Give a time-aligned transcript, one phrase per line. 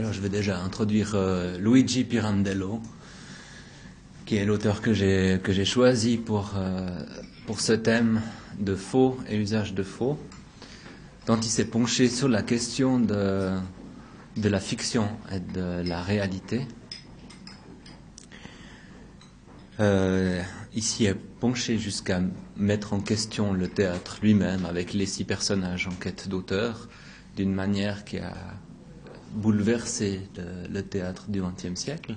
[0.00, 2.80] Alors je vais déjà introduire euh, Luigi Pirandello,
[4.24, 6.88] qui est l'auteur que j'ai choisi pour euh,
[7.46, 8.22] pour ce thème
[8.58, 10.18] de faux et usage de faux,
[11.26, 13.50] dont il s'est penché sur la question de
[14.38, 16.66] de la fiction et de la réalité.
[19.80, 20.42] Euh,
[20.72, 22.22] ici est penché jusqu'à
[22.56, 26.88] mettre en question le théâtre lui-même avec les six personnages en quête d'auteur
[27.36, 28.32] d'une manière qui a
[29.32, 30.28] bouleversé
[30.70, 32.16] le, théâtre du XXe siècle,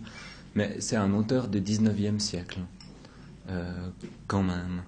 [0.56, 2.60] mais c'est un auteur du XIXe siècle,
[3.50, 3.90] euh,
[4.28, 4.84] quand même.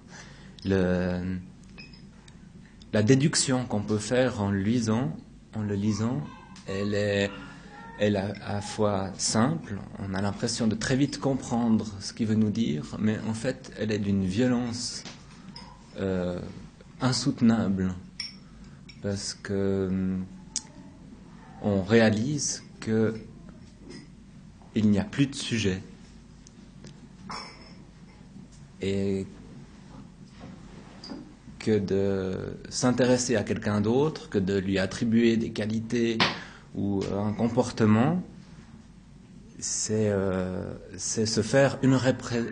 [2.92, 5.16] La déduction qu'on peut faire en lisant,
[5.54, 6.22] en le lisant,
[6.66, 7.30] elle est,
[7.98, 12.34] elle à la fois simple, on a l'impression de très vite comprendre ce qu'il veut
[12.34, 15.04] nous dire, mais en fait, elle est d'une violence
[15.98, 16.40] euh,
[17.00, 17.94] insoutenable,
[19.02, 20.16] parce que
[21.66, 23.14] on réalise que
[24.76, 25.82] il n'y a plus de sujet
[28.80, 29.26] et
[31.58, 36.18] que de s'intéresser à quelqu'un d'autre, que de lui attribuer des qualités
[36.76, 38.22] ou un comportement,
[39.58, 41.98] c'est euh, se faire une,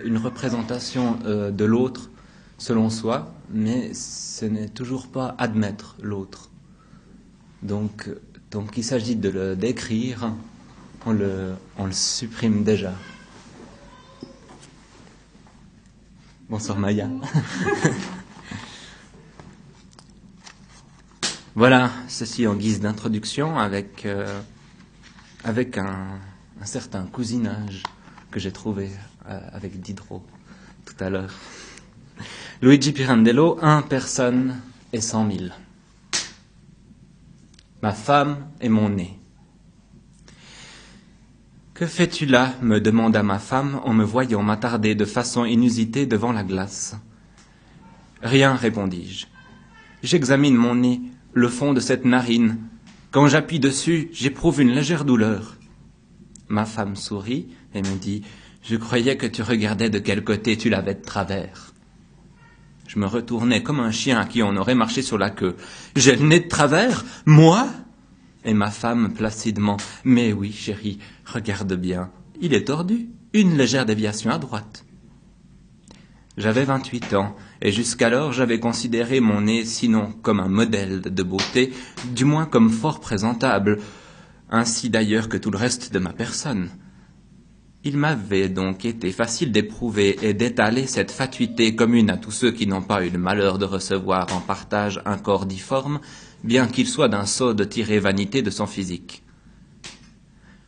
[0.04, 2.10] une représentation euh, de l'autre
[2.58, 6.50] selon soi, mais ce n'est toujours pas admettre l'autre.
[7.62, 8.08] Donc
[8.54, 10.32] donc il s'agit de le décrire,
[11.04, 12.92] on le, on le supprime déjà.
[16.48, 17.08] Bonsoir Maya.
[21.56, 24.40] voilà, ceci en guise d'introduction avec, euh,
[25.42, 26.20] avec un,
[26.60, 27.82] un, certain cousinage
[28.30, 28.88] que j'ai trouvé
[29.28, 30.22] euh, avec Diderot
[30.84, 31.34] tout à l'heure.
[32.62, 34.60] Luigi Pirandello, un personne
[34.92, 35.52] et cent mille
[37.84, 39.12] ma femme et mon nez.
[41.74, 46.32] Que fais-tu là me demanda ma femme en me voyant m'attarder de façon inusitée devant
[46.32, 46.96] la glace.
[48.22, 49.26] Rien, répondis-je.
[50.02, 51.02] J'examine mon nez,
[51.34, 52.56] le fond de cette narine.
[53.10, 55.58] Quand j'appuie dessus, j'éprouve une légère douleur.
[56.48, 58.22] Ma femme sourit et me dit
[58.62, 61.73] Je croyais que tu regardais de quel côté tu l'avais de travers.
[62.94, 65.56] Je me retournai comme un chien à qui on aurait marché sur la queue.
[65.96, 67.66] J'ai le nez de travers Moi
[68.44, 69.78] Et ma femme placidement.
[70.04, 72.10] Mais oui, chérie, regarde bien.
[72.40, 73.08] Il est tordu.
[73.32, 74.84] Une légère déviation à droite.
[76.36, 81.72] J'avais vingt-huit ans, et jusqu'alors j'avais considéré mon nez sinon comme un modèle de beauté,
[82.12, 83.78] du moins comme fort présentable,
[84.50, 86.70] ainsi d'ailleurs que tout le reste de ma personne.
[87.86, 92.66] Il m'avait donc été facile d'éprouver et d'étaler cette fatuité commune à tous ceux qui
[92.66, 96.00] n'ont pas eu le malheur de recevoir en partage un corps difforme,
[96.42, 99.22] bien qu'il soit d'un sot de tirer vanité de son physique.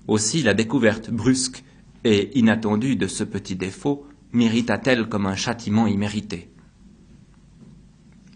[0.07, 1.65] Aussi la découverte brusque
[2.05, 6.51] et inattendue de ce petit défaut m'irrita-t-elle comme un châtiment immérité.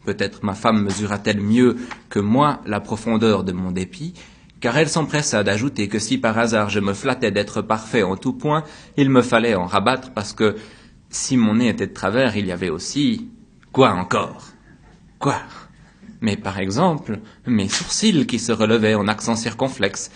[0.06, 1.76] Peut-être ma femme mesura-t-elle mieux
[2.08, 4.14] que moi la profondeur de mon dépit,
[4.60, 8.34] car elle s'empressa d'ajouter que si par hasard je me flattais d'être parfait en tout
[8.34, 8.62] point,
[8.96, 10.56] il me fallait en rabattre parce que
[11.08, 13.28] si mon nez était de travers, il y avait aussi
[13.72, 14.44] quoi encore?
[15.18, 15.36] Quoi?
[16.20, 20.10] Mais par exemple, mes sourcils qui se relevaient en accent circonflexe,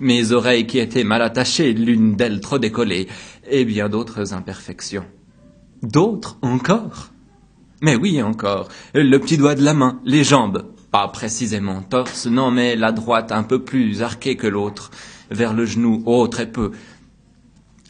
[0.00, 3.06] mes oreilles qui étaient mal attachées, l'une d'elles trop décollée,
[3.48, 5.04] et bien d'autres imperfections.
[5.82, 7.10] D'autres encore?
[7.82, 12.50] Mais oui encore, le petit doigt de la main, les jambes, pas précisément torse, non,
[12.50, 14.90] mais la droite un peu plus arquée que l'autre,
[15.30, 16.72] vers le genou, oh, très peu.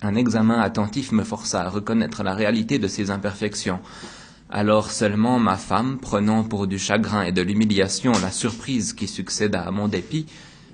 [0.03, 3.81] Un examen attentif me força à reconnaître la réalité de ces imperfections.
[4.49, 9.63] Alors seulement ma femme, prenant pour du chagrin et de l'humiliation la surprise qui succéda
[9.63, 10.27] à mon dépit,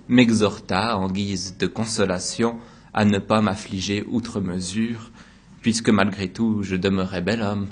[0.08, 2.56] m'exhorta, en guise de consolation,
[2.94, 5.10] à ne pas m'affliger outre mesure,
[5.60, 7.68] puisque malgré tout je demeurais bel homme.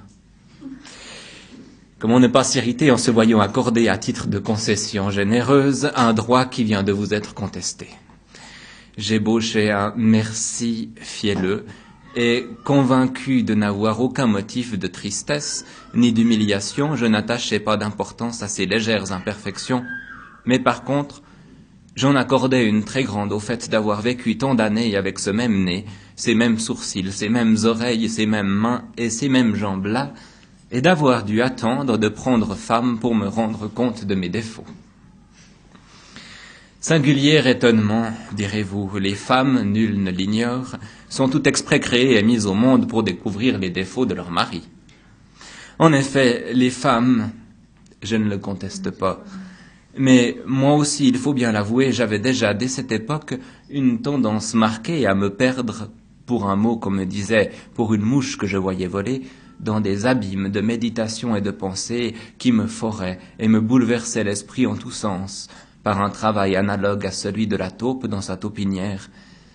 [2.04, 6.44] Comment ne pas s'irriter en se voyant accorder à titre de concession généreuse un droit
[6.44, 7.88] qui vient de vous être contesté.
[8.98, 11.65] J'ébauchai un merci fielleux
[12.15, 15.65] et, convaincu de n'avoir aucun motif de tristesse
[15.95, 19.83] ni d'humiliation, je n'attachai pas d'importance à ces légères imperfections,
[20.45, 21.22] mais par contre,
[21.97, 25.86] j'en accordais une très grande au fait d'avoir vécu tant d'années avec ce même nez,
[26.16, 30.12] ces mêmes sourcils, ces mêmes oreilles, ces mêmes mains et ces mêmes jambes-là,
[30.74, 34.66] et d'avoir dû attendre de prendre femme pour me rendre compte de mes défauts.
[36.80, 40.74] Singulier étonnement, direz-vous, les femmes, nul ne l'ignore,
[41.09, 44.68] sont tout exprès créées et mises au monde pour découvrir les défauts de leur mari.
[45.78, 47.30] En effet, les femmes,
[48.03, 49.24] je ne le conteste pas,
[49.97, 53.34] Mais moi aussi, il faut bien l'avouer, j'avais déjà dès cette époque
[53.71, 55.88] une tendance marquée à me perdre,
[56.26, 59.22] pour un mot qu'on me disait, pour une mouche que je voyais voler,
[59.60, 64.66] dans des abîmes de méditation et de pensée qui me foraient et me bouleversaient l'esprit
[64.66, 65.48] en tous sens,
[65.83, 69.10] par un travail analogue à celui de la taupe dans sa taupinière,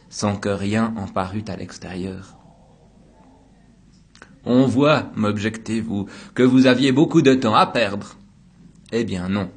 [0.10, 2.36] sans que rien en parût à l'extérieur.
[4.46, 8.16] On voit, m'objectez-vous, que vous aviez beaucoup de temps à perdre.
[8.92, 9.52] Eh bien non,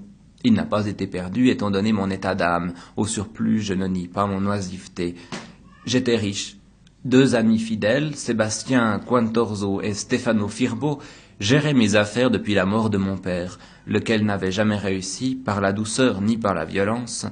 [0.44, 2.74] il n'a pas été perdu étant donné mon état d'âme.
[2.96, 5.14] Au surplus, je ne nie pas mon oisiveté.
[5.86, 6.56] J'étais riche.
[7.04, 11.00] Deux amis fidèles, Sébastien Quantorzo et Stefano Firbo,
[11.40, 15.72] géraient mes affaires depuis la mort de mon père, lequel n'avait jamais réussi, par la
[15.72, 17.26] douceur ni par la violence,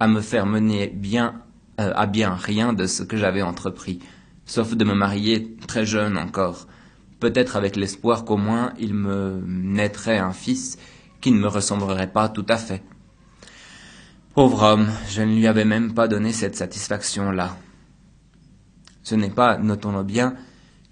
[0.00, 1.42] à me faire mener bien
[1.80, 3.98] euh, à bien rien de ce que j'avais entrepris,
[4.46, 6.68] sauf de me marier très jeune encore,
[7.18, 10.78] peut-être avec l'espoir qu'au moins il me naîtrait un fils
[11.20, 12.82] qui ne me ressemblerait pas tout à fait.
[14.34, 17.56] Pauvre homme, je ne lui avais même pas donné cette satisfaction-là.
[19.04, 20.34] Ce n'est pas, notons-le bien,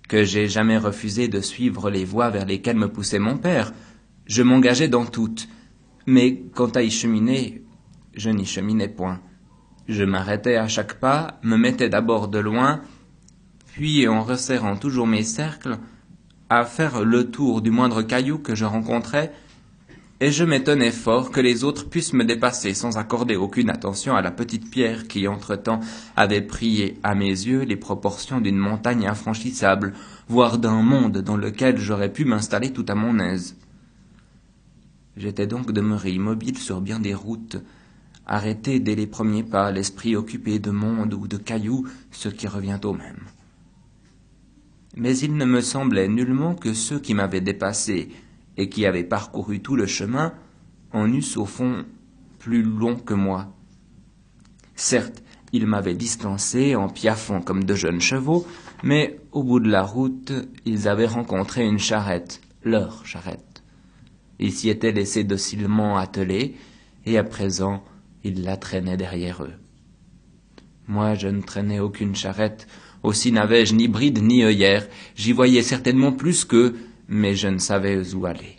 [0.08, 3.72] que j'ai jamais refusé de suivre les voies vers lesquelles me poussait mon père.
[4.26, 5.48] Je m'engageais dans toutes.
[6.06, 7.62] Mais quant à y cheminer,
[8.14, 9.20] je n'y cheminais point.
[9.88, 12.82] Je m'arrêtais à chaque pas, me mettais d'abord de loin,
[13.74, 15.78] puis en resserrant toujours mes cercles,
[16.50, 19.32] à faire le tour du moindre caillou que je rencontrais,
[20.22, 24.22] et je m'étonnais fort que les autres puissent me dépasser sans accorder aucune attention à
[24.22, 25.80] la petite pierre qui, entre-temps,
[26.14, 29.94] avait pris à mes yeux les proportions d'une montagne infranchissable,
[30.28, 33.56] voire d'un monde dans lequel j'aurais pu m'installer tout à mon aise.
[35.16, 37.56] J'étais donc demeuré immobile sur bien des routes,
[38.24, 42.78] arrêté dès les premiers pas, l'esprit occupé de monde ou de cailloux, ce qui revient
[42.84, 43.24] au même.
[44.96, 48.10] Mais il ne me semblait nullement que ceux qui m'avaient dépassé
[48.56, 50.34] et qui avaient parcouru tout le chemin
[50.92, 51.84] en eussent au fond
[52.38, 53.52] plus long que moi.
[54.74, 55.22] Certes,
[55.52, 58.46] ils m'avaient distancé en piaffant comme de jeunes chevaux,
[58.82, 60.32] mais au bout de la route,
[60.64, 63.62] ils avaient rencontré une charrette, leur charrette.
[64.38, 66.56] Ils s'y étaient laissés docilement atteler,
[67.06, 67.84] et à présent,
[68.24, 69.52] ils la traînaient derrière eux.
[70.88, 72.66] Moi, je ne traînais aucune charrette,
[73.02, 76.76] aussi n'avais-je ni bride ni œillère, j'y voyais certainement plus qu'eux,
[77.08, 78.56] mais je ne savais où aller.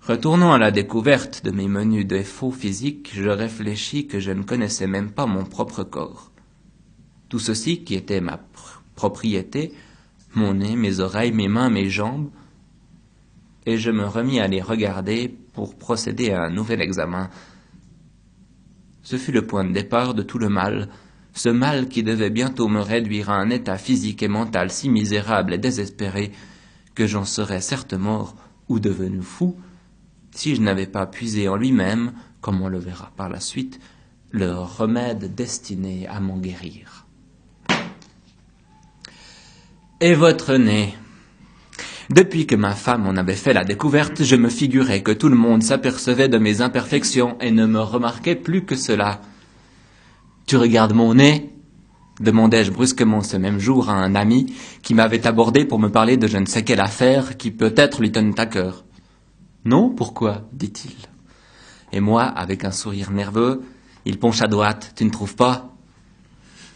[0.00, 4.86] Retournant à la découverte de mes menus défauts physiques, je réfléchis que je ne connaissais
[4.86, 6.30] même pas mon propre corps.
[7.30, 8.38] Tout ceci, qui était ma
[8.94, 9.72] propriété,
[10.34, 12.30] mon nez, mes oreilles, mes mains, mes jambes,
[13.66, 17.30] et je me remis à les regarder pour procéder à un nouvel examen.
[19.02, 20.90] Ce fut le point de départ de tout le mal,
[21.34, 25.52] ce mal qui devait bientôt me réduire à un état physique et mental si misérable
[25.52, 26.32] et désespéré
[26.94, 28.36] que j'en serais certes mort
[28.68, 29.56] ou devenu fou
[30.34, 33.80] si je n'avais pas puisé en lui-même, comme on le verra par la suite,
[34.30, 37.06] le remède destiné à m'en guérir.
[40.00, 40.94] Et votre nez
[42.10, 45.36] Depuis que ma femme en avait fait la découverte, je me figurais que tout le
[45.36, 49.20] monde s'apercevait de mes imperfections et ne me remarquait plus que cela.
[50.46, 51.50] Tu regardes mon nez
[52.20, 54.52] demandai-je brusquement ce même jour à un ami
[54.82, 58.12] qui m'avait abordé pour me parler de je ne sais quelle affaire qui peut-être lui
[58.12, 58.84] tenait à cœur.
[59.64, 60.94] Non, pourquoi dit-il.
[61.92, 63.62] Et moi, avec un sourire nerveux,
[64.04, 65.70] il penche à droite, tu ne trouves pas?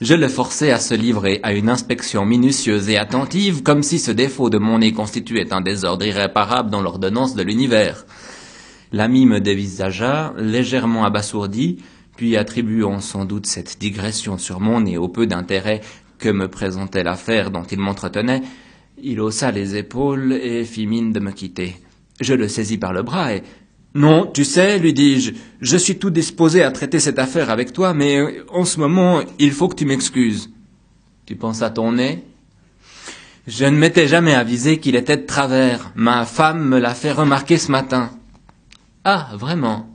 [0.01, 4.13] Je le forçai à se livrer à une inspection minutieuse et attentive, comme si ce
[4.13, 8.07] défaut de mon nez constituait un désordre irréparable dans l'ordonnance de l'univers.
[8.93, 11.79] L'ami me dévisagea, légèrement abasourdi,
[12.19, 15.81] puis attribuant sans doute cette digression sur mon nez au peu d'intérêt
[16.19, 18.43] que me présentait l'affaire dont il m'entretenait,
[19.01, 21.77] il haussa les épaules et fit mine de me quitter.
[22.21, 23.45] Je le saisis par le bras et
[23.95, 27.95] non, tu sais, lui dis-je, je suis tout disposé à traiter cette affaire avec toi,
[27.95, 30.51] mais en ce moment, il faut que tu m'excuses.
[31.25, 32.25] Tu penses à ton nez
[33.47, 35.93] Je ne m'étais jamais avisé qu'il était de travers.
[35.95, 38.11] Ma femme me l'a fait remarquer ce matin.
[39.05, 39.89] Ah, vraiment?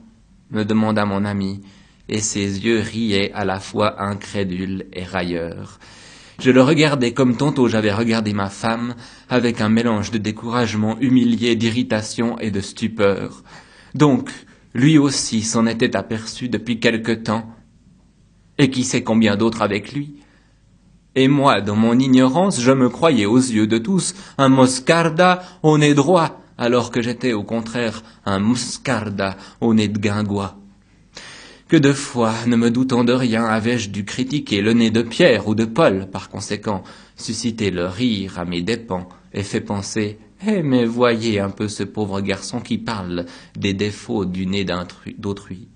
[0.50, 1.60] me demanda mon ami
[2.08, 5.78] et ses yeux riaient à la fois incrédules et railleurs.
[6.40, 8.94] Je le regardais comme tantôt j'avais regardé ma femme,
[9.28, 13.44] avec un mélange de découragement humilié, d'irritation et de stupeur.
[13.94, 14.30] Donc,
[14.74, 17.48] lui aussi s'en était aperçu depuis quelque temps,
[18.58, 20.16] et qui sait combien d'autres avec lui?
[21.14, 25.78] Et moi, dans mon ignorance, je me croyais aux yeux de tous un moscarda au
[25.78, 30.56] nez droit, alors que j'étais au contraire un moscarda au nez de guingois.
[31.74, 35.48] Que de fois, ne me doutant de rien, avais-je dû critiquer le nez de Pierre
[35.48, 36.84] ou de Paul, par conséquent,
[37.16, 41.82] susciter le rire à mes dépens et fait penser Eh, mais voyez un peu ce
[41.82, 43.26] pauvre garçon qui parle
[43.58, 44.64] des défauts du nez
[45.18, 45.66] d'autrui.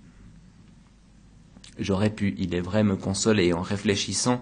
[1.81, 4.40] J'aurais pu, il est vrai, me consoler en réfléchissant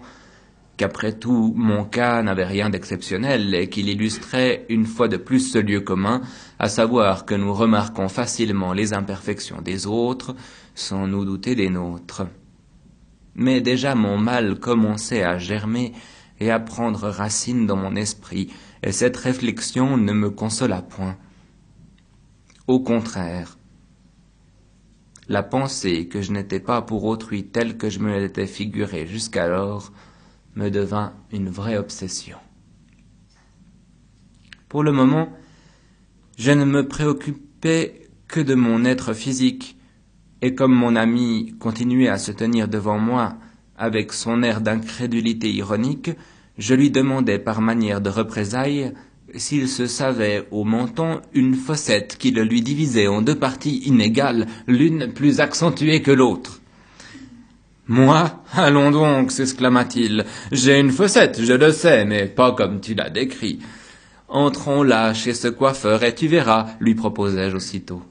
[0.77, 5.57] qu'après tout, mon cas n'avait rien d'exceptionnel et qu'il illustrait une fois de plus ce
[5.57, 6.21] lieu commun,
[6.59, 10.35] à savoir que nous remarquons facilement les imperfections des autres
[10.77, 12.27] sans nous douter des nôtres.
[13.33, 15.93] Mais déjà mon mal commençait à germer
[16.39, 18.53] et à prendre racine dans mon esprit,
[18.83, 21.17] et cette réflexion ne me consola point.
[22.67, 23.57] Au contraire,
[25.27, 29.91] la pensée que je n'étais pas pour autrui telle que je me l'étais figurée jusqu'alors
[30.55, 32.37] me devint une vraie obsession.
[34.69, 35.33] Pour le moment,
[36.37, 39.76] je ne me préoccupais que de mon être physique,
[40.41, 43.35] et comme mon ami continuait à se tenir devant moi
[43.77, 46.11] avec son air d'incrédulité ironique,
[46.57, 48.93] je lui demandai par manière de représailles
[49.35, 54.47] s'il se savait au menton une fossette qui le lui divisait en deux parties inégales,
[54.67, 56.61] l'une plus accentuée que l'autre.
[57.87, 60.25] Moi Allons donc, s'exclama-t-il.
[60.51, 63.59] J'ai une fossette, je le sais, mais pas comme tu l'as décrit.
[64.27, 68.01] Entrons là chez ce coiffeur et tu verras, lui proposai-je aussitôt.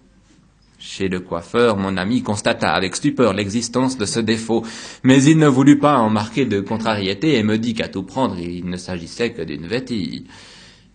[0.88, 4.64] Chez le coiffeur, mon ami constata avec stupeur l'existence de ce défaut,
[5.02, 8.38] mais il ne voulut pas en marquer de contrariété et me dit qu'à tout prendre
[8.38, 10.28] il ne s'agissait que d'une vétille.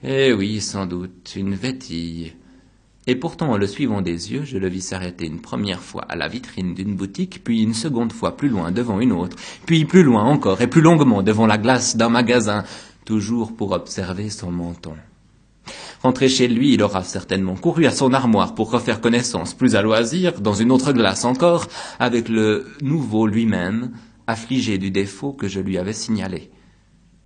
[0.01, 2.31] Eh oui, sans doute, une vétille.
[3.05, 6.15] Et pourtant, en le suivant des yeux, je le vis s'arrêter une première fois à
[6.15, 10.03] la vitrine d'une boutique, puis une seconde fois plus loin devant une autre, puis plus
[10.03, 12.63] loin encore et plus longuement devant la glace d'un magasin,
[13.03, 14.95] toujours pour observer son menton.
[16.03, 19.83] Rentré chez lui, il aura certainement couru à son armoire pour refaire connaissance plus à
[19.83, 21.67] loisir, dans une autre glace encore,
[21.99, 23.91] avec le nouveau lui-même,
[24.25, 26.49] affligé du défaut que je lui avais signalé.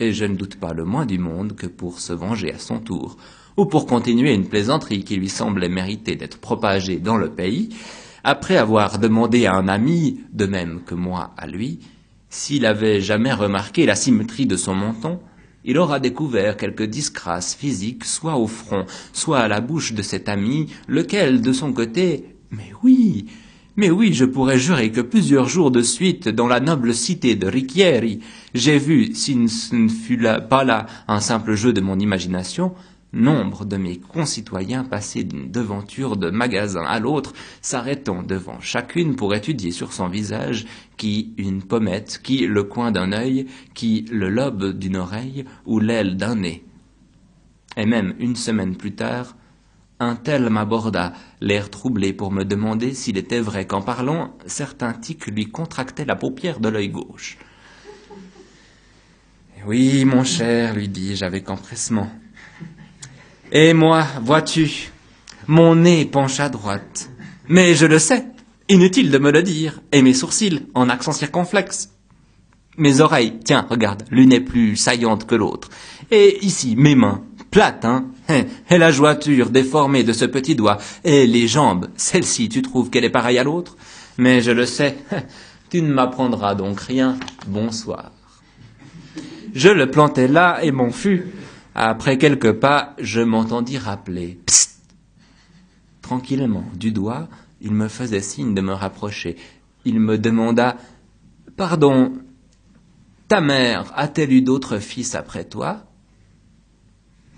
[0.02, 2.80] Et je ne doute pas le moins du monde que pour se venger à son
[2.80, 3.16] tour,
[3.56, 7.70] ou pour continuer une plaisanterie qui lui semblait mériter d'être propagée dans le pays,
[8.26, 11.80] après avoir demandé à un ami, de même que moi à lui,
[12.30, 15.22] s'il avait jamais remarqué la symétrie de son menton,
[15.66, 20.30] il aura découvert quelque disgrâce physique, soit au front, soit à la bouche de cet
[20.30, 23.26] ami, lequel, de son côté, mais oui,
[23.76, 27.48] mais oui, je pourrais jurer que plusieurs jours de suite, dans la noble cité de
[27.48, 28.22] Ricchieri,
[28.54, 32.74] j'ai vu, si ce ne fut pas là un simple jeu de mon imagination,
[33.16, 37.32] Nombre de mes concitoyens passaient d'une devanture de magasin à l'autre,
[37.62, 40.66] s'arrêtant devant chacune pour étudier sur son visage
[40.98, 46.18] qui une pommette, qui le coin d'un œil, qui le lobe d'une oreille ou l'aile
[46.18, 46.66] d'un nez.
[47.78, 49.38] Et même une semaine plus tard,
[50.02, 55.28] un tel m'aborda, l'air troublé, pour me demander s'il était vrai qu'en parlant, certains tics
[55.28, 57.38] lui contractaient la paupière de l'œil gauche.
[59.66, 62.12] Oui, mon cher, lui dis-je avec empressement.
[63.58, 64.92] Et moi, vois-tu,
[65.48, 67.10] mon nez penche à droite.
[67.48, 68.26] Mais je le sais,
[68.68, 71.92] inutile de me le dire, et mes sourcils en accent circonflexe.
[72.78, 75.70] Mes oreilles, tiens, regarde, l'une est plus saillante que l'autre.
[76.12, 80.78] Et ici, mes mains, plates, hein, hein, et la jointure déformée de ce petit doigt,
[81.06, 83.78] et les jambes, celle-ci, tu trouves qu'elle est pareille à l'autre?
[84.18, 84.98] Mais je le sais,
[85.70, 87.18] tu ne m'apprendras donc rien.
[87.48, 88.12] Bonsoir.
[89.54, 91.32] Je le plantai là et m'en fus,
[91.76, 94.40] après quelques pas, je m'entendis rappeler.
[94.46, 94.80] Psst
[96.02, 97.28] Tranquillement, du doigt,
[97.62, 99.36] il me faisait signe de me rapprocher.
[99.84, 100.78] Il me demanda
[101.58, 102.14] Pardon,
[103.28, 105.86] ta mère a-t-elle eu d'autres fils après toi?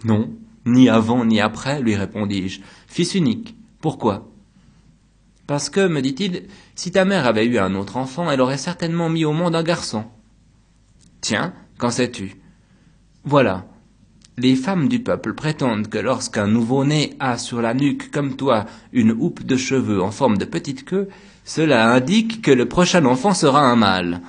[0.04, 0.30] Non,
[0.66, 2.62] ni avant ni après, lui répondis-je.
[2.88, 3.56] Fils unique.
[3.82, 4.30] Pourquoi?
[5.48, 9.10] Parce que, me dit-il, si ta mère avait eu un autre enfant, elle aurait certainement
[9.10, 10.06] mis au monde un garçon.
[11.22, 12.36] Tiens, qu'en sais-tu?
[13.24, 13.66] Voilà,
[14.40, 19.12] les femmes du peuple prétendent que lorsqu'un nouveau-né a sur la nuque comme toi une
[19.12, 21.10] houppe de cheveux en forme de petite queue,
[21.44, 24.22] cela indique que le prochain enfant sera un mâle.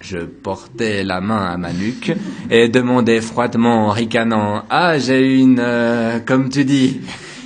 [0.00, 2.12] Je portais la main à ma nuque
[2.50, 7.02] et demandais froidement en ricanant Ah, j'ai une, euh, comme tu dis.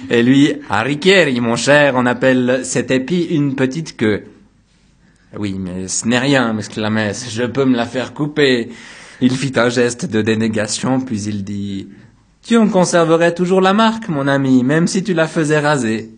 [0.09, 4.27] Et lui, Harikeri, mon cher, on appelle cet épi une petite queue.
[5.37, 8.71] Oui, mais ce n'est rien, m'exclamai-je, je peux me la faire couper.
[9.21, 11.89] Il fit un geste de dénégation, puis il dit
[12.43, 16.11] Tu en conserverais toujours la marque, mon ami, même si tu la faisais raser.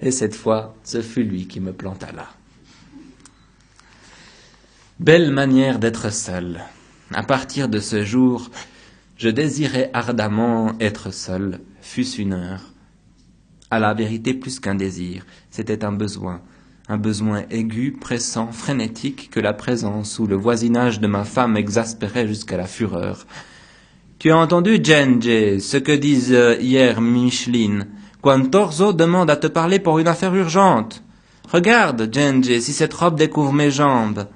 [0.00, 2.26] Et cette fois, ce fut lui qui me planta là.
[4.98, 6.60] Belle manière d'être seul.
[7.12, 8.50] À partir de ce jour,
[9.18, 12.72] je désirais ardemment être seul, fût-ce une heure.
[13.70, 16.40] À la vérité, plus qu'un désir, c'était un besoin,
[16.88, 22.26] un besoin aigu, pressant, frénétique que la présence ou le voisinage de ma femme exaspérait
[22.26, 23.26] jusqu'à la fureur.
[24.18, 27.86] Tu as entendu, Genji, ce que disent euh, hier Micheline
[28.20, 31.02] Quantorzo demande à te parler pour une affaire urgente.
[31.50, 34.26] Regarde, Genji, si cette robe découvre mes jambes.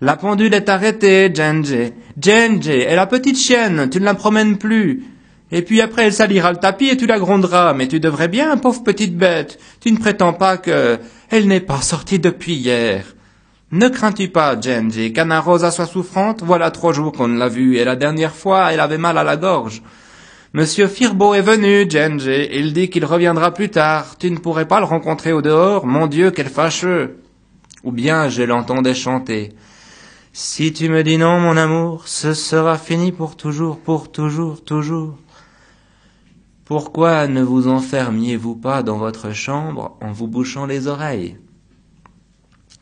[0.00, 1.92] La pendule est arrêtée, Genji.
[2.20, 5.04] Genji et la petite chienne, tu ne la promènes plus.
[5.52, 7.74] Et puis après, elle salira le tapis et tu la gronderas.
[7.74, 9.58] Mais tu devrais bien, pauvre petite bête.
[9.80, 10.98] Tu ne prétends pas que...
[11.30, 13.04] Elle n'est pas sortie depuis hier.
[13.70, 16.42] Ne crains-tu pas, Genji, qu'Anna Rosa soit souffrante?
[16.44, 19.24] Voilà trois jours qu'on ne l'a vue, et la dernière fois, elle avait mal à
[19.24, 19.82] la gorge.
[20.52, 22.48] Monsieur Firbo est venu, Genji.
[22.52, 24.16] Il dit qu'il reviendra plus tard.
[24.18, 25.86] Tu ne pourrais pas le rencontrer au dehors?
[25.86, 27.16] Mon Dieu, quel fâcheux
[27.82, 29.54] Ou bien je l'entendais chanter.
[30.32, 35.18] Si tu me dis non, mon amour, ce sera fini pour toujours, pour toujours, toujours.
[36.76, 41.38] Pourquoi ne vous enfermiez-vous pas dans votre chambre en vous bouchant les oreilles?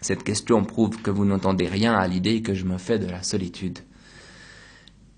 [0.00, 3.22] Cette question prouve que vous n'entendez rien à l'idée que je me fais de la
[3.22, 3.80] solitude.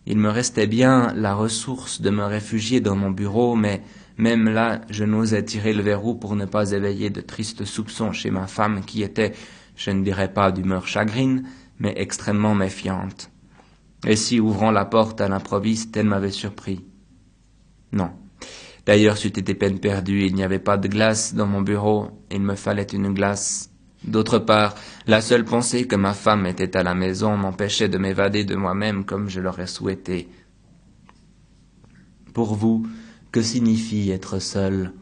[0.06, 3.80] Il me restait bien la ressource de me réfugier dans mon bureau, mais
[4.16, 8.32] même là, je n'osais tirer le verrou pour ne pas éveiller de tristes soupçons chez
[8.32, 9.34] ma femme qui était,
[9.76, 11.46] je ne dirais pas d'humeur chagrine,
[11.78, 13.30] mais extrêmement méfiante.
[14.04, 16.84] Et si, ouvrant la porte à l'improviste, elle m'avait surpris?
[17.92, 18.10] Non.
[18.86, 22.42] D'ailleurs, c'eût été peine perdue, il n'y avait pas de glace dans mon bureau, il
[22.42, 23.70] me fallait une glace.
[24.04, 24.74] D'autre part,
[25.06, 29.06] la seule pensée que ma femme était à la maison m'empêchait de m'évader de moi-même
[29.06, 30.28] comme je l'aurais souhaité.
[32.34, 32.86] Pour vous,
[33.32, 34.92] que signifie être seul?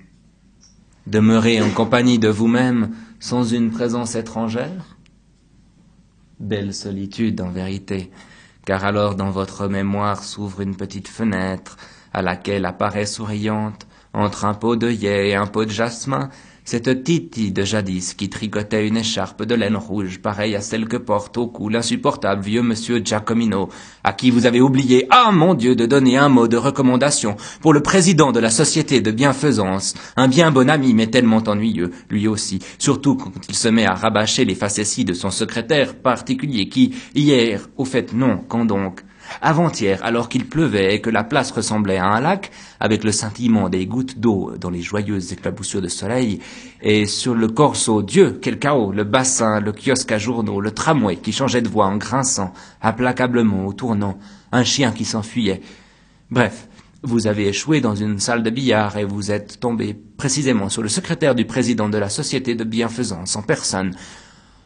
[1.09, 4.97] Demeurer en compagnie de vous-même sans une présence étrangère?
[6.39, 8.13] Belle solitude en vérité,
[8.65, 11.77] car alors dans votre mémoire s'ouvre une petite fenêtre
[12.13, 16.29] à laquelle apparaît souriante, entre un pot d'œillet et un pot de jasmin,
[16.65, 20.97] cette Titi de jadis qui tricotait une écharpe de laine rouge pareille à celle que
[20.97, 23.69] porte au cou l'insupportable vieux monsieur Giacomino,
[24.05, 27.73] à qui vous avez oublié, ah mon Dieu, de donner un mot de recommandation pour
[27.73, 32.29] le président de la société de bienfaisance, un bien bon ami mais tellement ennuyeux, lui
[32.29, 36.95] aussi, surtout quand il se met à rabâcher les facéties de son secrétaire particulier qui,
[37.17, 39.03] hier, au fait non, quand donc,
[39.41, 43.69] avant-hier, alors qu'il pleuvait et que la place ressemblait à un lac, avec le scintillement
[43.69, 46.41] des gouttes d'eau dans les joyeuses éclaboussures de soleil,
[46.81, 51.17] et sur le corso, Dieu, quel chaos, le bassin, le kiosque à journaux, le tramway
[51.17, 54.19] qui changeait de voie en grinçant, implacablement au tournant,
[54.53, 55.63] un chien qui s'enfuyait.
[56.31, 56.69] Bref,
[57.03, 60.89] vous avez échoué dans une salle de billard et vous êtes tombé précisément sur le
[60.89, 63.93] secrétaire du président de la société de bienfaisance en personne,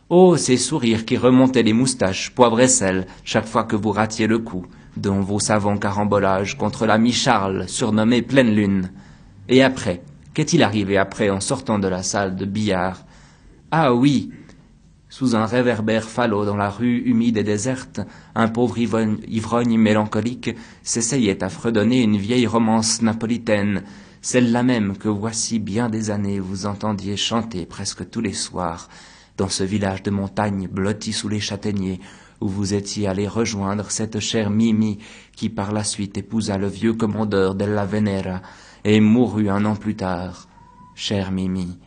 [0.08, 4.28] Oh, ces sourires qui remontaient les moustaches, poivre et sel, chaque fois que vous ratiez
[4.28, 4.64] le coup,
[4.96, 8.92] dans vos savants carambolages contre l'ami Charles, surnommé Pleine Lune.
[9.48, 13.04] Et après, qu'est-il arrivé après en sortant de la salle de billard?
[13.72, 14.30] Ah oui
[15.08, 18.00] Sous un réverbère falot dans la rue humide et déserte,
[18.36, 20.50] un pauvre ivrogne, mélancolique
[20.84, 23.82] s'essayait à fredonner une vieille romance napolitaine,
[24.22, 28.88] celle-là même que voici bien des années vous entendiez chanter presque tous les soirs,
[29.36, 32.00] dans ce village de montagne blotti sous les châtaigniers,
[32.40, 34.98] où vous étiez allé rejoindre cette chère Mimi,
[35.34, 38.42] qui par la suite épousa le vieux commandeur della Venera,
[38.84, 40.48] et mourut un an plus tard.
[40.94, 41.78] Chère Mimi,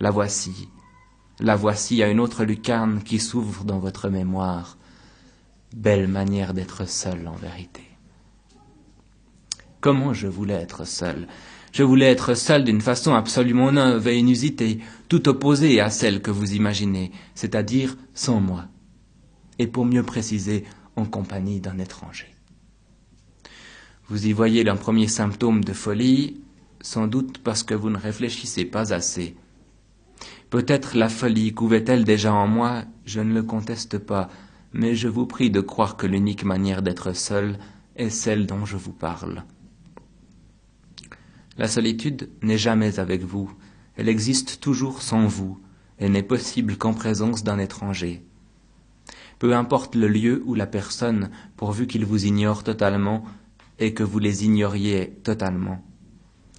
[0.00, 0.68] la voici,
[1.40, 4.78] la voici à une autre lucarne qui s'ouvre dans votre mémoire.
[5.74, 7.82] Belle manière d'être seul en vérité.
[9.80, 11.26] Comment je voulais être seul?
[11.74, 16.30] Je voulais être seul d'une façon absolument neuve et inusitée, tout opposée à celle que
[16.30, 18.66] vous imaginez, c'est-à-dire sans moi,
[19.58, 20.62] et pour mieux préciser,
[20.94, 22.32] en compagnie d'un étranger.
[24.08, 26.40] Vous y voyez l'un premier symptôme de folie,
[26.80, 29.34] sans doute parce que vous ne réfléchissez pas assez.
[30.50, 34.28] Peut-être la folie couvait-elle déjà en moi, je ne le conteste pas,
[34.72, 37.58] mais je vous prie de croire que l'unique manière d'être seul
[37.96, 39.42] est celle dont je vous parle.
[41.56, 43.50] La solitude n'est jamais avec vous,
[43.96, 45.58] elle existe toujours sans vous,
[45.98, 48.22] et n'est possible qu'en présence d'un étranger.
[49.38, 53.24] Peu importe le lieu ou la personne, pourvu qu'il vous ignore totalement
[53.78, 55.84] et que vous les ignoriez totalement,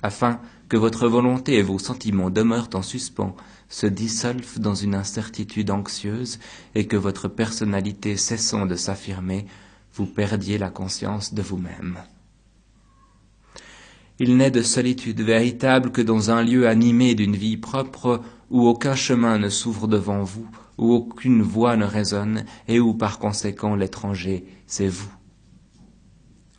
[0.01, 3.35] afin que votre volonté et vos sentiments demeurent en suspens,
[3.69, 6.39] se dissolvent dans une incertitude anxieuse
[6.75, 9.45] et que votre personnalité cessant de s'affirmer,
[9.93, 11.99] vous perdiez la conscience de vous-même.
[14.17, 18.95] Il n'est de solitude véritable que dans un lieu animé d'une vie propre, où aucun
[18.95, 20.47] chemin ne s'ouvre devant vous,
[20.77, 25.11] où aucune voix ne résonne, et où par conséquent l'étranger, c'est vous.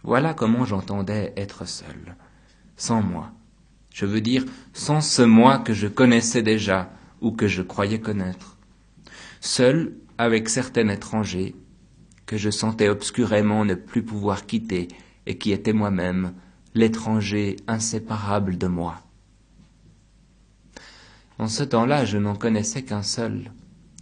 [0.02, 2.16] Voilà comment j'entendais être seul,
[2.76, 3.32] sans moi.
[3.92, 6.90] Je veux dire, sans ce moi que je connaissais déjà,
[7.22, 8.58] ou que je croyais connaître.
[9.40, 11.56] Seul avec certains étrangers,
[12.26, 14.88] que je sentais obscurément ne plus pouvoir quitter,
[15.24, 16.34] et qui était moi-même,
[16.76, 19.00] l'étranger inséparable de moi.
[21.38, 23.50] En ce temps-là, je n'en connaissais qu'un seul,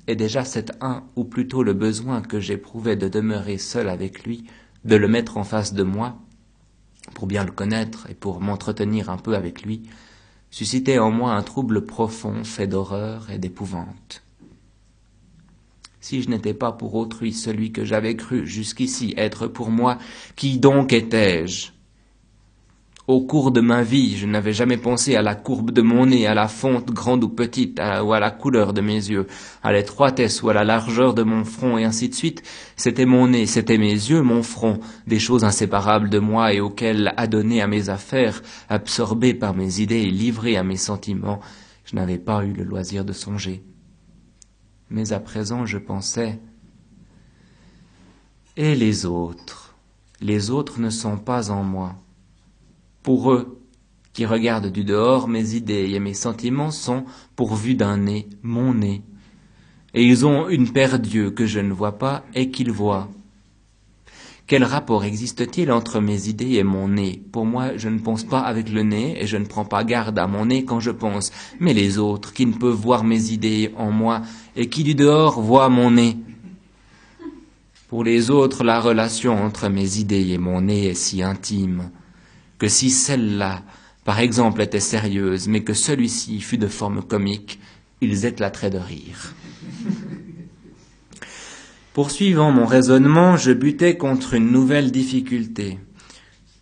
[0.09, 4.45] et déjà cet un, ou plutôt le besoin que j'éprouvais de demeurer seul avec lui,
[4.85, 6.19] de le mettre en face de moi,
[7.15, 9.83] pour bien le connaître et pour m'entretenir un peu avec lui,
[10.51, 14.23] suscitait en moi un trouble profond fait d'horreur et d'épouvante.
[16.01, 19.99] Si je n'étais pas pour autrui celui que j'avais cru jusqu'ici être pour moi,
[20.35, 21.75] qui donc étais-je?
[23.07, 26.27] Au cours de ma vie, je n'avais jamais pensé à la courbe de mon nez,
[26.27, 29.27] à la fonte grande ou petite, ou à la couleur de mes yeux,
[29.63, 32.43] à l'étroitesse ou à la largeur de mon front, et ainsi de suite.
[32.77, 37.13] C'était mon nez, c'était mes yeux, mon front, des choses inséparables de moi et auxquelles,
[37.19, 41.41] adonné à mes affaires, absorbé par mes idées et livré à mes sentiments,
[41.85, 43.63] je n'avais pas eu le loisir de songer.
[44.89, 46.41] Mais à présent, je pensais,
[48.57, 49.75] et les autres,
[50.23, 51.97] les autres ne sont pas en moi
[53.05, 53.61] pour eux,
[54.15, 57.05] qui regardent du dehors, mes idées et mes sentiments sont
[57.37, 59.03] pourvus d'un nez, mon nez.
[59.93, 63.09] Et ils ont une paire d'yeux que je ne vois pas et qu'ils voient.
[64.47, 67.23] Quel rapport existe-t-il entre mes idées et mon nez?
[67.31, 70.19] Pour moi, je ne pense pas avec le nez et je ne prends pas garde
[70.19, 71.31] à mon nez quand je pense.
[71.61, 74.23] Mais les autres, qui ne peuvent voir mes idées en moi
[74.57, 76.17] et qui du dehors voient mon nez.
[77.89, 81.91] Pour les autres, la relation entre mes idées et mon nez est si intime
[82.65, 83.63] que si celle-là,
[84.07, 87.61] par exemple, était sérieuse, mais que celui-ci fût de forme comique,
[88.01, 89.35] ils éclateraient de rire.
[91.93, 95.79] Poursuivant mon raisonnement, je butais contre une nouvelle difficulté.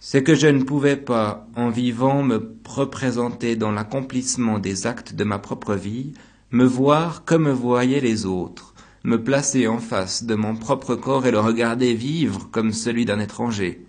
[0.01, 5.23] C'est que je ne pouvais pas, en vivant, me représenter dans l'accomplissement des actes de
[5.23, 6.15] ma propre vie,
[6.51, 11.27] me voir comme me voyaient les autres, me placer en face de mon propre corps
[11.27, 13.87] et le regarder vivre comme celui d'un étranger.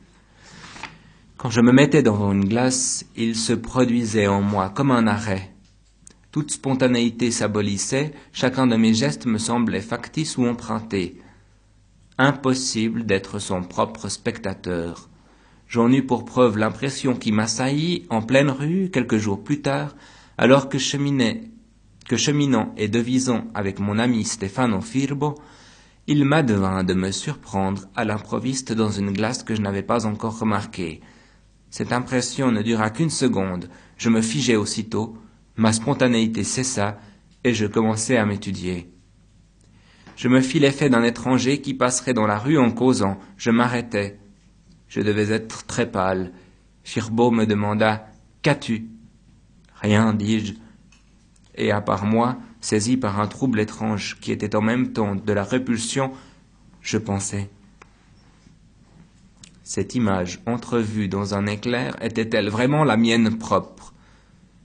[1.43, 5.53] Quand je me mettais devant une glace, il se produisait en moi comme un arrêt.
[6.31, 11.17] Toute spontanéité s'abolissait, chacun de mes gestes me semblait factice ou emprunté.
[12.17, 15.09] Impossible d'être son propre spectateur.
[15.67, 19.97] J'en eus pour preuve l'impression qui m'assaillit en pleine rue quelques jours plus tard,
[20.37, 21.43] alors que cheminant
[22.77, 25.35] et devisant avec mon ami Stefano Firbo,
[26.07, 30.39] il m'advint de me surprendre à l'improviste dans une glace que je n'avais pas encore
[30.39, 31.01] remarquée.
[31.73, 33.67] Cette impression ne dura qu'une seconde.
[33.97, 35.17] Je me figeai aussitôt,
[35.55, 36.99] ma spontanéité cessa,
[37.43, 38.93] et je commençai à m'étudier.
[40.15, 43.17] Je me fis l'effet d'un étranger qui passerait dans la rue en causant.
[43.37, 44.19] Je m'arrêtai.
[44.87, 46.31] Je devais être très pâle.
[46.83, 48.05] Firbeau me demanda
[48.43, 48.85] Qu'as-tu?
[49.81, 50.53] Rien, dis-je.
[51.55, 55.33] Et à part moi, saisi par un trouble étrange qui était en même temps de
[55.33, 56.11] la répulsion,
[56.81, 57.49] je pensais
[59.63, 63.93] cette image entrevue dans un éclair était-elle vraiment la mienne propre?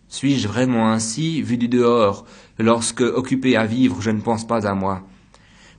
[0.08, 2.24] Suis-je vraiment ainsi, vu du dehors,
[2.58, 5.06] lorsque, occupé à vivre, je ne pense pas à moi?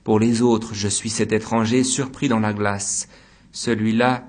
[0.04, 3.08] Pour les autres, je suis cet étranger surpris dans la glace,
[3.52, 4.24] celui-là,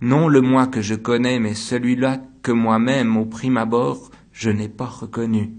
[0.00, 4.68] non le moi que je connais, mais celui-là que moi-même, au prime abord, je n'ai
[4.68, 5.54] pas reconnu.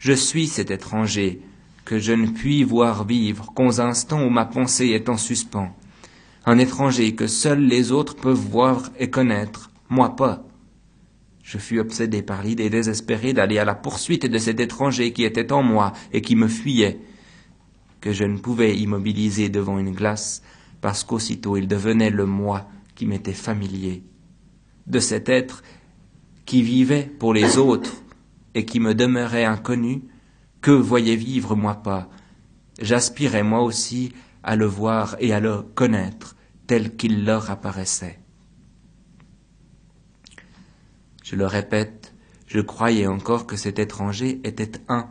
[0.00, 1.40] Je suis cet étranger
[1.86, 5.74] que je ne puis voir vivre qu'aux instants où ma pensée est en suspens
[6.46, 10.44] un étranger que seuls les autres peuvent voir et connaître, moi pas.
[11.42, 15.52] Je fus obsédé par l'idée désespérée d'aller à la poursuite de cet étranger qui était
[15.52, 17.00] en moi et qui me fuyait,
[18.00, 20.42] que je ne pouvais immobiliser devant une glace,
[20.80, 24.02] parce qu'aussitôt il devenait le moi qui m'était familier,
[24.86, 25.62] de cet être
[26.46, 28.02] qui vivait pour les autres
[28.54, 30.02] et qui me demeurait inconnu,
[30.60, 32.08] que voyais vivre moi pas.
[32.80, 38.18] J'aspirais moi aussi à le voir et à le connaître tel qu'il leur apparaissait.
[41.24, 42.14] Je le répète,
[42.46, 45.08] je croyais encore que cet étranger était un,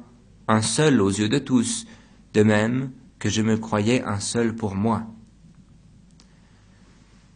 [0.47, 1.85] un seul aux yeux de tous,
[2.33, 5.03] de même que je me croyais un seul pour moi.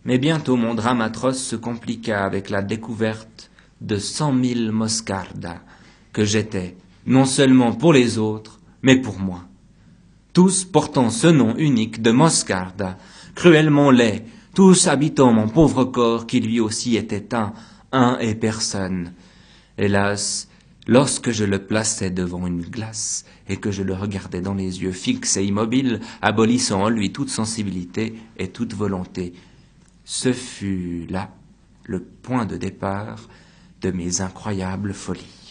[0.05, 3.51] Mais bientôt mon drame atroce se compliqua avec la découverte
[3.81, 5.61] de cent mille moscardas
[6.11, 6.75] que j'étais,
[7.05, 9.47] non seulement pour les autres, mais pour moi
[10.33, 12.97] tous portant ce nom unique de Moscarda,
[13.35, 17.53] cruellement laid, tous habitant mon pauvre corps qui lui aussi était un,
[17.91, 19.13] un et personne.
[19.77, 20.49] Hélas,
[20.87, 24.91] lorsque je le plaçais devant une glace et que je le regardais dans les yeux
[24.91, 29.33] fixes et immobiles, abolissant en lui toute sensibilité et toute volonté,
[30.03, 31.29] ce fut là
[31.85, 33.27] le point de départ
[33.81, 35.42] de mes incroyables folies.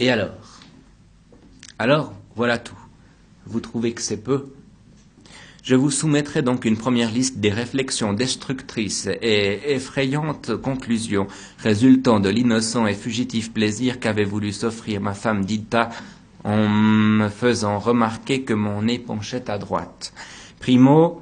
[0.00, 0.60] Et alors?
[1.78, 2.78] Alors, Voilà tout.
[3.46, 4.46] Vous trouvez que c'est peu?
[5.64, 11.26] Je vous soumettrai donc une première liste des réflexions destructrices et effrayantes conclusions
[11.58, 15.90] résultant de l'innocent et fugitif plaisir qu'avait voulu s'offrir ma femme Dita
[16.44, 20.12] en me faisant remarquer que mon nez penchait à droite.
[20.60, 21.20] Primo,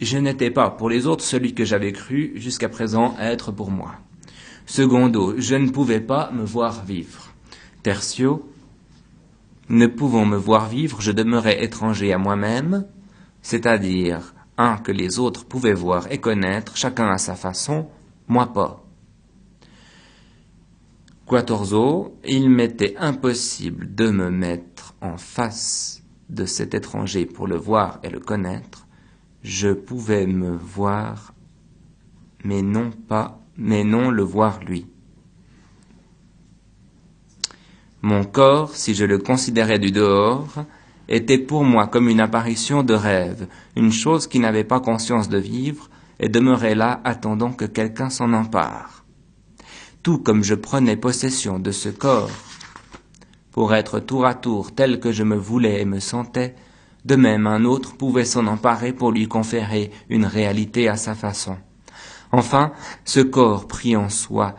[0.00, 3.96] je n'étais pas pour les autres celui que j'avais cru jusqu'à présent être pour moi.
[4.64, 7.31] Secondo, je ne pouvais pas me voir vivre.
[7.82, 8.48] Tertio,
[9.68, 12.86] ne pouvant me voir vivre, je demeurais étranger à moi-même,
[13.42, 17.88] c'est-à-dire un que les autres pouvaient voir et connaître, chacun à sa façon,
[18.28, 18.84] moi pas.
[21.26, 27.98] Quatorzo, il m'était impossible de me mettre en face de cet étranger pour le voir
[28.02, 28.86] et le connaître.
[29.42, 31.34] Je pouvais me voir,
[32.44, 34.86] mais non pas, mais non le voir lui.
[38.02, 40.64] Mon corps, si je le considérais du dehors,
[41.08, 45.38] était pour moi comme une apparition de rêve, une chose qui n'avait pas conscience de
[45.38, 45.88] vivre
[46.18, 49.04] et demeurait là attendant que quelqu'un s'en empare.
[50.02, 52.30] Tout comme je prenais possession de ce corps
[53.52, 56.56] pour être tour à tour tel que je me voulais et me sentais,
[57.04, 61.56] de même un autre pouvait s'en emparer pour lui conférer une réalité à sa façon.
[62.32, 62.72] Enfin,
[63.04, 64.56] ce corps pris en soi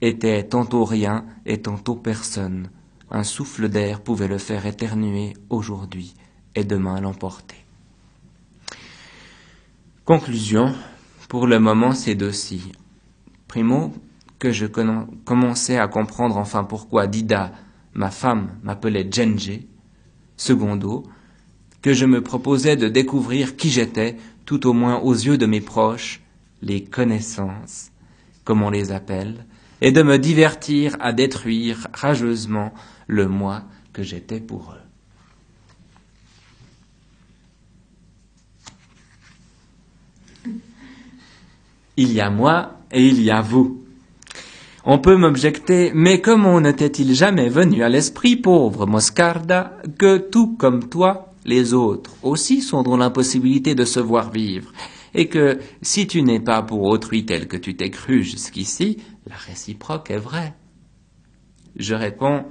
[0.00, 2.70] était tantôt rien et tantôt personne,
[3.10, 6.14] un souffle d'air pouvait le faire éternuer aujourd'hui
[6.54, 7.56] et demain l'emporter.
[10.04, 10.74] Conclusion.
[11.28, 12.72] Pour le moment, c'est deux-ci.
[13.46, 13.92] Primo,
[14.38, 17.52] que je commençais à comprendre enfin pourquoi Dida,
[17.94, 19.66] ma femme, m'appelait Genji.
[20.36, 21.04] Secondo,
[21.82, 25.60] que je me proposais de découvrir qui j'étais, tout au moins aux yeux de mes
[25.60, 26.22] proches,
[26.62, 27.90] les connaissances,
[28.44, 29.44] comme on les appelle,
[29.80, 32.72] et de me divertir à détruire rageusement
[33.10, 34.86] le moi que j'étais pour eux.
[41.96, 43.84] Il y a moi et il y a vous.
[44.84, 50.56] On peut m'objecter, mais comment ne t'est-il jamais venu à l'esprit, pauvre Moscarda, que tout
[50.56, 54.72] comme toi, les autres aussi sont dans l'impossibilité de se voir vivre,
[55.14, 59.36] et que si tu n'es pas pour autrui tel que tu t'es cru jusqu'ici, la
[59.36, 60.54] réciproque est vraie?
[61.76, 62.46] Je réponds,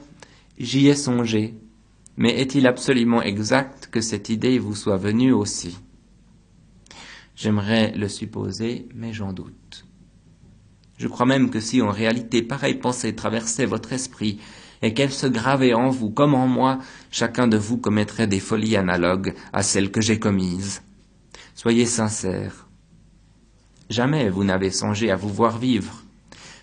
[0.60, 1.56] j'y ai songé,
[2.18, 5.78] mais est-il absolument exact que cette idée vous soit venue aussi?
[7.36, 9.86] J'aimerais le supposer, mais j'en doute.
[10.98, 14.40] Je crois même que si en réalité pareille pensée traversait votre esprit
[14.82, 18.76] et qu'elle se gravait en vous comme en moi, chacun de vous commettrait des folies
[18.76, 20.82] analogues à celles que j'ai commises.
[21.56, 22.68] Soyez sincères.
[23.90, 26.04] Jamais vous n'avez songé à vous voir vivre.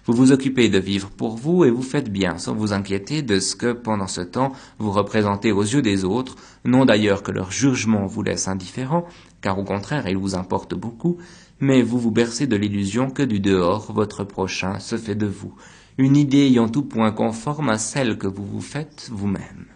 [0.06, 3.40] Vous vous occupez de vivre pour vous et vous faites bien, sans vous inquiéter de
[3.40, 7.50] ce que, pendant ce temps, vous représentez aux yeux des autres, non d'ailleurs que leur
[7.50, 9.04] jugement vous laisse indifférent,
[9.40, 11.16] car au contraire il vous importe beaucoup,
[11.58, 15.56] mais vous vous bercez de l'illusion que du dehors votre prochain se fait de vous,
[15.98, 19.66] une idée ayant tout point conforme à celle que vous vous faites vous-même.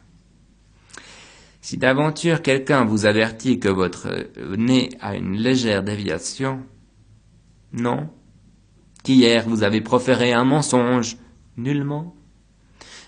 [1.60, 6.60] Si d'aventure quelqu'un vous avertit que votre nez a une légère déviation,
[7.72, 8.08] non,
[9.02, 11.16] qu'hier vous avez proféré un mensonge
[11.56, 12.14] Nullement.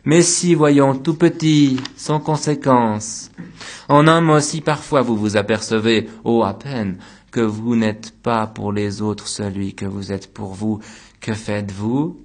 [0.05, 3.31] Mais si, voyons, tout petit, sans conséquence,
[3.89, 6.99] en un mot, si parfois vous vous apercevez, oh à peine,
[7.31, 10.81] que vous n'êtes pas pour les autres celui que vous êtes pour vous,
[11.21, 12.21] que faites-vous?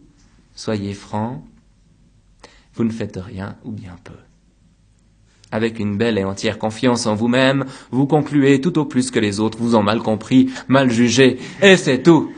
[0.55, 1.45] Soyez franc.
[2.73, 4.26] Vous ne faites rien ou bien peu.
[5.49, 9.39] Avec une belle et entière confiance en vous-même, vous concluez tout au plus que les
[9.39, 12.31] autres vous ont mal compris, mal jugé, et c'est tout.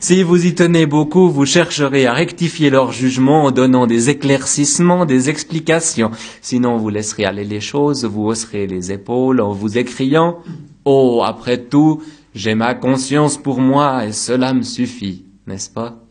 [0.00, 5.06] Si vous y tenez beaucoup, vous chercherez à rectifier leur jugement en donnant des éclaircissements,
[5.06, 6.10] des explications.
[6.42, 10.38] Sinon, vous laisserez aller les choses, vous hausserez les épaules en vous écriant
[10.84, 12.02] Oh, après tout,
[12.34, 16.02] j'ai ma conscience pour moi et cela me suffit, n'est-ce pas?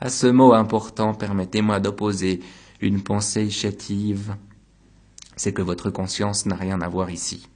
[0.00, 2.40] À ce mot important, permettez-moi d'opposer
[2.80, 4.34] une pensée chétive
[5.36, 7.48] c'est que votre conscience n'a rien à voir ici.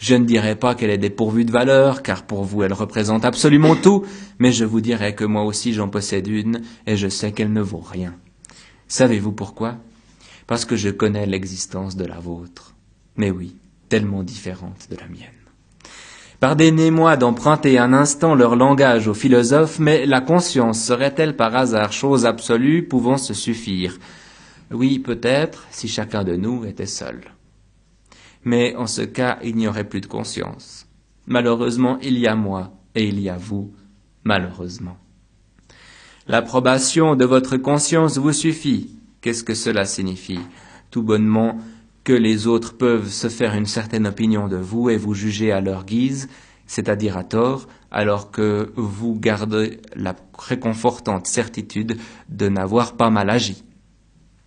[0.00, 3.74] Je ne dirai pas qu'elle est dépourvue de valeur, car pour vous elle représente absolument
[3.74, 4.04] tout,
[4.38, 7.62] mais je vous dirai que moi aussi j'en possède une, et je sais qu'elle ne
[7.62, 8.14] vaut rien.
[8.88, 9.76] Savez-vous pourquoi?
[10.46, 12.74] Parce que je connais l'existence de la vôtre.
[13.16, 13.56] Mais oui,
[13.88, 15.30] tellement différente de la mienne.
[16.40, 22.26] Pardonnez-moi d'emprunter un instant leur langage aux philosophes, mais la conscience serait-elle par hasard chose
[22.26, 23.98] absolue pouvant se suffire?
[24.70, 27.20] Oui, peut-être, si chacun de nous était seul.
[28.44, 30.86] Mais en ce cas, il n'y aurait plus de conscience.
[31.26, 33.72] Malheureusement, il y a moi et il y a vous,
[34.24, 34.98] malheureusement.
[36.26, 38.90] L'approbation de votre conscience vous suffit.
[39.20, 40.40] Qu'est-ce que cela signifie?
[40.90, 41.58] Tout bonnement
[42.04, 45.60] que les autres peuvent se faire une certaine opinion de vous et vous juger à
[45.60, 46.28] leur guise,
[46.66, 51.96] c'est-à-dire à tort, alors que vous gardez la réconfortante certitude
[52.28, 53.64] de n'avoir pas mal agi.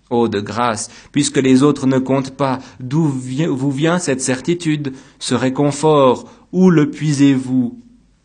[0.10, 5.36] Oh, de grâce, puisque les autres ne comptent pas, d'où vous vient cette certitude, ce
[5.36, 7.80] réconfort, où le puisez-vous?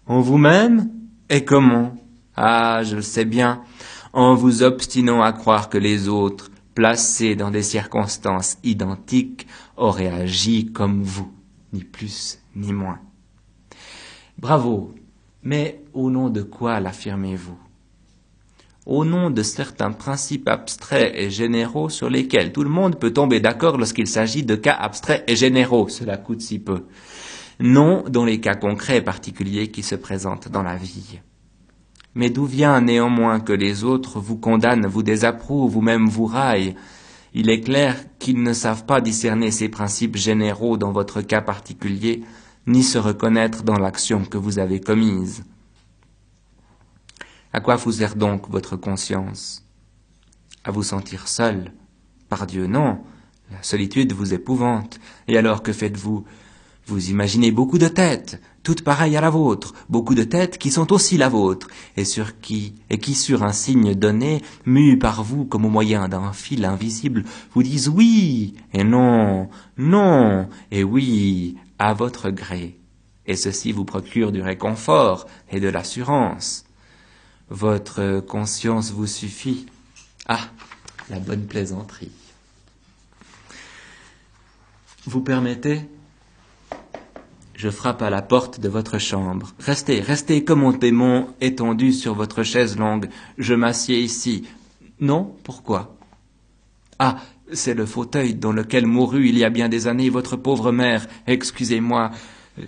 [0.06, 0.90] En vous-même?
[1.28, 1.96] Et comment?
[2.36, 3.62] Ah, je le sais bien,
[4.12, 10.66] en vous obstinant à croire que les autres, placés dans des circonstances identiques, auraient agi
[10.72, 11.32] comme vous,
[11.72, 13.00] ni plus ni moins.
[14.38, 14.94] Bravo,
[15.42, 17.58] mais au nom de quoi l'affirmez-vous?
[18.84, 23.38] Au nom de certains principes abstraits et généraux sur lesquels tout le monde peut tomber
[23.38, 26.86] d'accord lorsqu'il s'agit de cas abstraits et généraux, cela coûte si peu.
[27.60, 31.20] Non dans les cas concrets et particuliers qui se présentent dans la vie.
[32.16, 36.74] Mais d'où vient néanmoins que les autres vous condamnent, vous désapprouvent ou même vous raillent?
[37.34, 42.24] Il est clair qu'ils ne savent pas discerner ces principes généraux dans votre cas particulier,
[42.66, 45.44] ni se reconnaître dans l'action que vous avez commise.
[47.52, 49.64] À quoi vous sert donc votre conscience?
[50.64, 51.72] À vous sentir seul?
[52.30, 53.00] Par Dieu, non.
[53.50, 54.98] La solitude vous épouvante.
[55.28, 56.24] Et alors que faites-vous?
[56.86, 60.92] Vous imaginez beaucoup de têtes, toutes pareilles à la vôtre, beaucoup de têtes qui sont
[60.92, 65.44] aussi la vôtre, et sur qui, et qui sur un signe donné, mues par vous
[65.44, 67.22] comme au moyen d'un fil invisible,
[67.54, 72.80] vous disent oui, et non, non, et oui, à votre gré,
[73.26, 76.64] et ceci vous procure du réconfort et de l'assurance.
[77.52, 79.66] Votre conscience vous suffit.
[80.26, 80.40] Ah,
[81.10, 82.10] la bonne plaisanterie.
[85.04, 85.82] Vous permettez?
[87.54, 89.52] Je frappe à la porte de votre chambre.
[89.58, 93.10] Restez, restez comme mon démon étendu sur votre chaise longue.
[93.36, 94.48] Je m'assieds ici.
[94.98, 95.94] Non Pourquoi?
[96.98, 97.18] Ah,
[97.52, 101.06] c'est le fauteuil dans lequel mourut il y a bien des années votre pauvre mère.
[101.26, 102.12] Excusez-moi,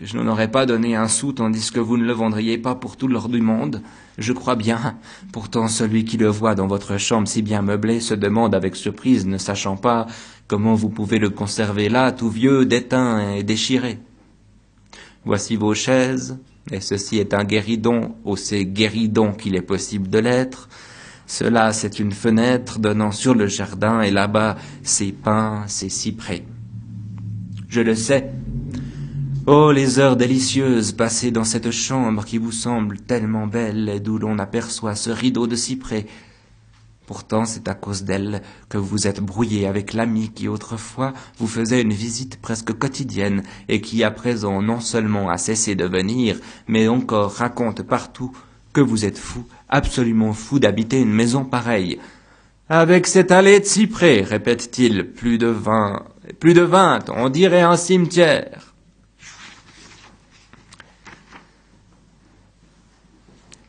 [0.03, 2.97] je n'en aurais pas donné un sou tandis que vous ne le vendriez pas pour
[2.97, 3.83] tout l'or du monde.
[4.16, 4.97] Je crois bien.
[5.33, 9.27] Pourtant celui qui le voit dans votre chambre si bien meublée se demande avec surprise,
[9.27, 10.07] ne sachant pas
[10.47, 13.99] comment vous pouvez le conserver là, tout vieux, déteint et déchiré.
[15.27, 16.38] Voici vos chaises,
[16.70, 20.68] et ceci est un guéridon, aussi guéridon qu'il est possible de l'être.
[21.27, 26.44] Cela, c'est une fenêtre donnant sur le jardin, et là-bas, ces pins, ces cyprès.
[27.68, 28.31] Je le sais.
[29.47, 34.17] Oh, les heures délicieuses passées dans cette chambre qui vous semble tellement belle et d'où
[34.17, 36.07] l'on aperçoit ce rideau de cyprès.
[37.07, 41.83] Pourtant, c'est à cause d'elle que vous êtes brouillé avec l'ami qui autrefois vous faisait
[41.83, 46.89] une visite presque quotidienne et qui à présent non seulement a cessé de venir, mais
[46.89, 48.33] encore raconte partout
[48.73, 51.99] que vous êtes fou, absolument fou d'habiter une maison pareille.
[52.71, 56.03] Avec cette allée de cyprès, répète-t-il, plus de vingt,
[56.41, 58.74] plus de vingt, on dirait un cimetière.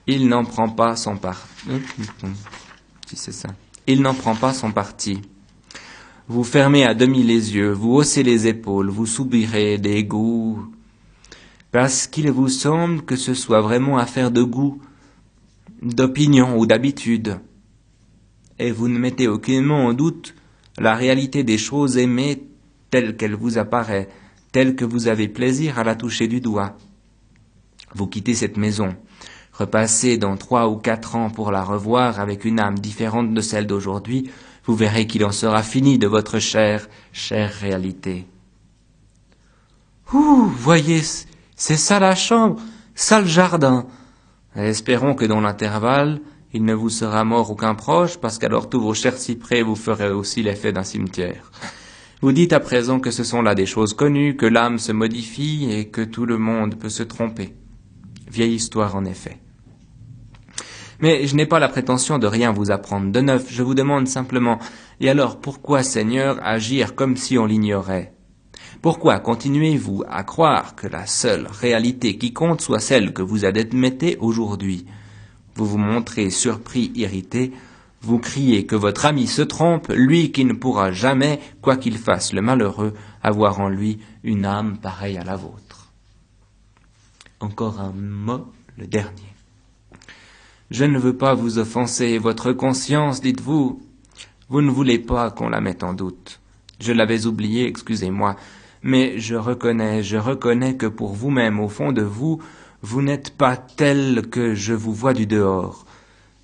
[0.07, 1.49] Il n'en prend pas son parti.
[6.27, 10.67] Vous fermez à demi les yeux, vous haussez les épaules, vous soupirez des goûts,
[11.71, 14.81] parce qu'il vous semble que ce soit vraiment affaire de goût,
[15.81, 17.39] d'opinion ou d'habitude,
[18.59, 20.35] et vous ne mettez aucunement en doute
[20.77, 22.43] la réalité des choses aimées
[22.91, 24.09] telle qu'elle vous apparaît,
[24.51, 26.77] telle que vous avez plaisir à la toucher du doigt.
[27.93, 28.95] Vous quittez cette maison,
[29.57, 33.67] repassez dans trois ou quatre ans pour la revoir avec une âme différente de celle
[33.67, 34.29] d'aujourd'hui,
[34.65, 38.25] vous verrez qu'il en sera fini de votre chère, chère réalité.
[40.13, 41.01] Ouh, voyez,
[41.55, 42.61] c'est ça la chambre,
[42.95, 43.85] ça le jardin.
[44.55, 46.21] Espérons que dans l'intervalle,
[46.53, 50.11] il ne vous sera mort aucun proche, parce qu'alors tous vos chers cyprès vous feraient
[50.11, 51.51] aussi l'effet d'un cimetière.
[52.21, 55.67] Vous dites à présent que ce sont là des choses connues, que l'âme se modifie
[55.69, 57.53] et que tout le monde peut se tromper.
[58.31, 59.37] Vieille histoire en effet.
[61.05, 64.07] Mais je n'ai pas la prétention de rien vous apprendre de neuf, je vous demande
[64.07, 64.57] simplement,
[64.99, 68.15] et alors pourquoi, Seigneur, agir comme si on l'ignorait?
[68.81, 74.17] Pourquoi continuez-vous à croire que la seule réalité qui compte soit celle que vous admettez
[74.19, 74.87] aujourd'hui?
[75.53, 77.51] Vous vous montrez surpris, irrité,
[78.01, 82.33] vous criez que votre ami se trompe, lui qui ne pourra jamais, quoi qu'il fasse
[82.33, 85.91] le malheureux, avoir en lui une âme pareille à la vôtre.
[87.41, 89.34] Encore un mot, le dernier.
[90.71, 93.81] Je ne veux pas vous offenser, votre conscience, dites-vous.
[94.49, 96.39] Vous ne voulez pas qu'on la mette en doute.
[96.79, 98.35] Je l'avais oublié, excusez-moi
[98.85, 102.39] mais je reconnais, je reconnais que pour vous-même, au fond de vous,
[102.83, 105.87] vous n'êtes pas tel que je vous vois du dehors.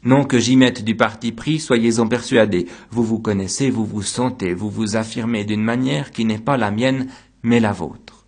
[0.03, 2.65] Non que j'y mette du parti pris, soyez-en persuadés.
[2.89, 6.71] Vous vous connaissez, vous vous sentez, vous vous affirmez d'une manière qui n'est pas la
[6.71, 7.09] mienne,
[7.43, 8.25] mais la vôtre.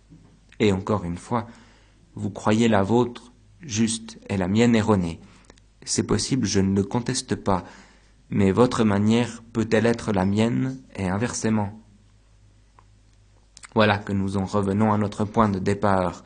[0.60, 1.48] Et encore une fois,
[2.14, 3.32] vous croyez la vôtre
[3.62, 5.18] juste et la mienne erronée.
[5.84, 7.64] C'est possible, je ne le conteste pas,
[8.30, 11.80] mais votre manière peut-elle être la mienne et inversement?
[13.74, 16.24] Voilà que nous en revenons à notre point de départ.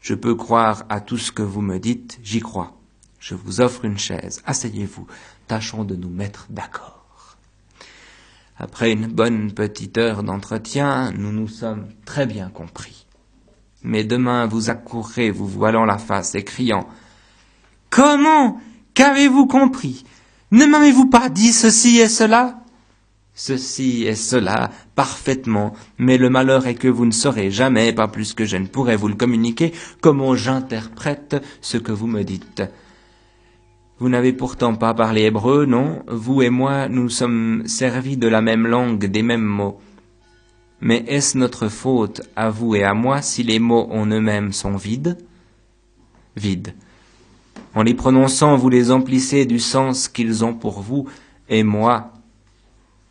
[0.00, 2.76] Je peux croire à tout ce que vous me dites, j'y crois.
[3.18, 4.42] Je vous offre une chaise.
[4.46, 5.06] Asseyez-vous.
[5.46, 7.36] Tâchons de nous mettre d'accord.
[8.58, 13.06] Après une bonne petite heure d'entretien, nous nous sommes très bien compris.
[13.82, 16.88] Mais demain vous accourrez, vous voilant la face et criant
[17.96, 18.60] Comment
[18.92, 20.04] Qu'avez-vous compris?
[20.50, 22.60] Ne m'avez-vous pas dit ceci et cela?
[23.32, 28.34] Ceci et cela, parfaitement, mais le malheur est que vous ne saurez jamais, pas plus
[28.34, 29.72] que je ne pourrai vous le communiquer,
[30.02, 32.62] comment j'interprète ce que vous me dites.
[33.98, 36.02] Vous n'avez pourtant pas parlé hébreu, non?
[36.06, 39.80] Vous et moi, nous sommes servis de la même langue, des mêmes mots.
[40.82, 44.76] Mais est-ce notre faute, à vous et à moi, si les mots en eux-mêmes sont
[44.76, 45.16] vides?
[46.36, 46.74] Vides.
[47.76, 51.08] En les prononçant, vous les emplissez du sens qu'ils ont pour vous,
[51.50, 52.14] et moi,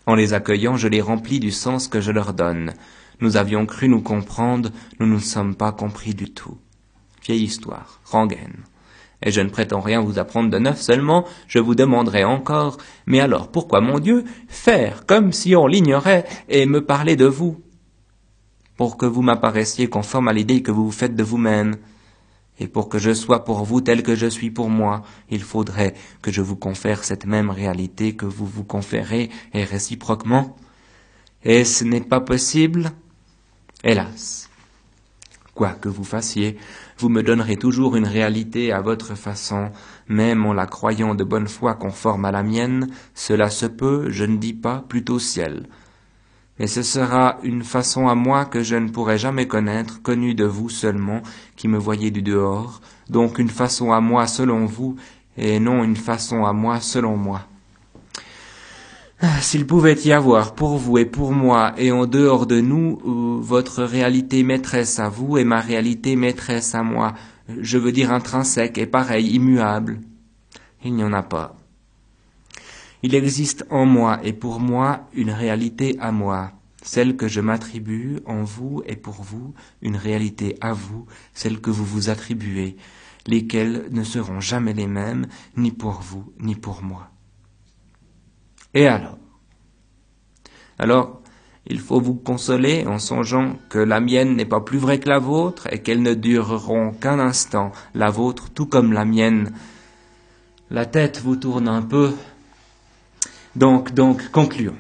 [0.07, 2.73] en les accueillant, je les remplis du sens que je leur donne.
[3.21, 6.57] Nous avions cru nous comprendre, nous ne nous sommes pas compris du tout.
[7.23, 8.63] Vieille histoire, rengaine
[9.21, 13.19] et je ne prétends rien vous apprendre de neuf, seulement je vous demanderai encore, mais
[13.19, 17.61] alors pourquoi, mon Dieu, faire comme si on l'ignorait et me parler de vous?
[18.77, 21.77] Pour que vous m'apparaissiez conforme à l'idée que vous vous faites de vous-même,
[22.59, 25.93] et pour que je sois pour vous tel que je suis pour moi, il faudrait
[26.21, 30.55] que je vous confère cette même réalité que vous vous conférez, et réciproquement.
[31.43, 32.91] Et ce n'est pas possible
[33.83, 34.49] Hélas.
[35.53, 36.57] Quoi que vous fassiez,
[36.97, 39.71] vous me donnerez toujours une réalité à votre façon,
[40.07, 44.25] même en la croyant de bonne foi conforme à la mienne, cela se peut, je
[44.25, 45.67] ne dis pas, plutôt ciel.
[46.59, 50.45] Mais ce sera une façon à moi que je ne pourrai jamais connaître, connue de
[50.45, 51.21] vous seulement,
[51.55, 54.95] qui me voyez du dehors, donc une façon à moi selon vous,
[55.37, 57.41] et non une façon à moi selon moi.
[59.21, 62.99] Ah, s'il pouvait y avoir pour vous et pour moi et en dehors de nous
[63.05, 67.13] euh, votre réalité maîtresse à vous et ma réalité maîtresse à moi,
[67.47, 69.99] je veux dire intrinsèque et pareil, immuable,
[70.83, 71.55] il n'y en a pas.
[73.05, 78.17] Il existe en moi et pour moi une réalité à moi, celle que je m'attribue
[78.25, 79.53] en vous et pour vous,
[79.83, 82.77] une réalité à vous, celle que vous vous attribuez,
[83.27, 87.11] lesquelles ne seront jamais les mêmes, ni pour vous, ni pour moi.
[88.73, 89.19] Et alors?
[90.79, 91.21] Alors,
[91.67, 95.19] il faut vous consoler en songeant que la mienne n'est pas plus vraie que la
[95.19, 99.53] vôtre et qu'elles ne dureront qu'un instant, la vôtre tout comme la mienne.
[100.71, 102.11] La tête vous tourne un peu.
[103.55, 104.75] Donc, donc, concluons.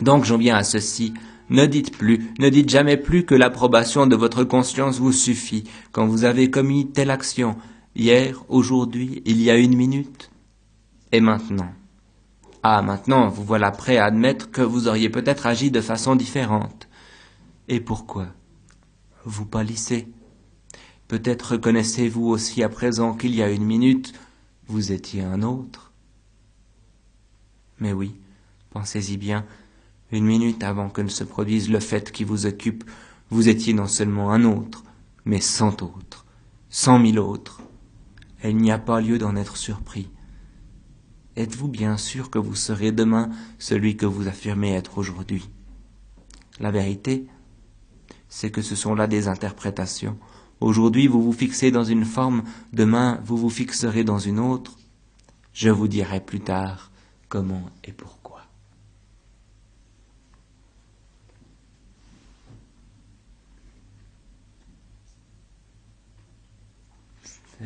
[0.00, 1.14] Donc j'en viens à ceci.
[1.50, 6.06] Ne dites plus, ne dites jamais plus que l'approbation de votre conscience vous suffit quand
[6.06, 7.56] vous avez commis telle action,
[7.94, 10.30] hier, aujourd'hui, il y a une minute,
[11.12, 11.70] et maintenant.
[12.62, 16.88] Ah, maintenant, vous voilà prêt à admettre que vous auriez peut-être agi de façon différente.
[17.68, 18.28] Et pourquoi
[19.26, 20.08] Vous pâlissez?
[21.08, 24.14] Peut-être reconnaissez-vous aussi à présent qu'il y a une minute,
[24.66, 25.92] vous étiez un autre.
[27.78, 28.14] Mais oui,
[28.70, 29.44] pensez-y bien,
[30.12, 32.84] une minute avant que ne se produise le fait qui vous occupe,
[33.30, 34.84] vous étiez non seulement un autre,
[35.24, 36.24] mais cent autres,
[36.70, 37.60] cent mille autres.
[38.44, 40.10] Il n'y a pas lieu d'en être surpris.
[41.36, 45.48] Êtes-vous bien sûr que vous serez demain celui que vous affirmez être aujourd'hui?
[46.60, 47.26] La vérité,
[48.28, 50.16] c'est que ce sont là des interprétations.
[50.60, 54.76] Aujourd'hui, vous vous fixez dans une forme, demain, vous vous fixerez dans une autre.
[55.52, 56.92] Je vous dirai plus tard
[57.34, 58.42] comment et pourquoi.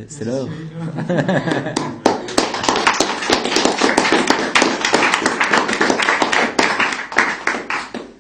[0.09, 0.49] C'est l'heure.